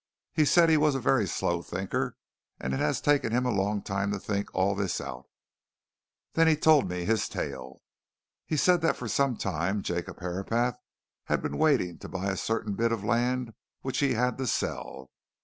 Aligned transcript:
He 0.33 0.45
said 0.45 0.67
he 0.67 0.77
was 0.77 0.95
a 0.95 0.99
very 0.99 1.27
slow 1.27 1.61
thinker, 1.61 2.17
and 2.59 2.73
it 2.73 2.79
had 2.79 2.95
taken 3.03 3.31
him 3.31 3.45
a 3.45 3.51
long 3.51 3.83
time 3.83 4.09
to 4.11 4.19
think 4.19 4.49
all 4.51 4.73
this 4.73 4.99
out. 4.99 5.27
Then 6.33 6.47
he 6.47 6.55
told 6.57 6.89
me 6.89 7.05
his 7.05 7.29
tale. 7.29 7.83
He 8.47 8.57
said 8.57 8.81
that 8.81 8.97
for 8.97 9.07
some 9.07 9.37
time 9.37 9.83
Jacob 9.83 10.19
Herapath 10.19 10.79
had 11.25 11.43
been 11.43 11.59
waiting 11.59 11.99
to 11.99 12.09
buy 12.09 12.31
a 12.31 12.35
certain 12.37 12.73
bit 12.73 12.91
of 12.91 13.03
land 13.03 13.53
which 13.81 13.99
he 13.99 14.15
had 14.15 14.39
to 14.39 14.47
sell. 14.47 15.11